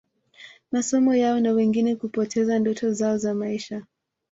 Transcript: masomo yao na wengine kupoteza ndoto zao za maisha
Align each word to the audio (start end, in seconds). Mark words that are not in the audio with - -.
masomo 0.71 1.15
yao 1.15 1.39
na 1.39 1.51
wengine 1.51 1.95
kupoteza 1.95 2.59
ndoto 2.59 2.93
zao 2.93 3.17
za 3.17 3.33
maisha 3.33 3.83